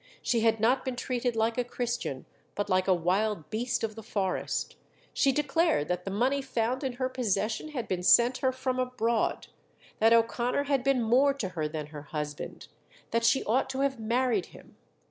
She 0.23 0.39
had 0.39 0.59
not 0.59 0.83
been 0.83 0.95
treated 0.95 1.35
like 1.35 1.59
a 1.59 1.63
Christian, 1.63 2.25
but 2.55 2.71
like 2.71 2.87
a 2.87 2.91
wild 2.95 3.51
beast 3.51 3.83
of 3.83 3.93
the 3.93 4.01
forest. 4.01 4.75
She 5.13 5.31
declared 5.31 5.89
that 5.89 6.05
the 6.05 6.09
money 6.09 6.41
found 6.41 6.83
in 6.83 6.93
her 6.93 7.07
possession 7.07 7.67
had 7.67 7.87
been 7.87 8.01
sent 8.01 8.39
her 8.39 8.51
from 8.51 8.79
abroad; 8.79 9.45
that 9.99 10.11
O'Connor 10.11 10.63
had 10.63 10.83
been 10.83 11.03
more 11.03 11.35
to 11.35 11.49
her 11.49 11.67
than 11.67 11.85
her 11.93 12.01
husband, 12.01 12.67
that 13.11 13.23
she 13.23 13.43
ought 13.43 13.69
to 13.69 13.81
have 13.81 13.99
married 13.99 14.47
him. 14.47 14.75